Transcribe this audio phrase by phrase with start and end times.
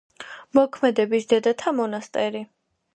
[0.59, 2.47] მოქმედებს დედათა მონასტერი.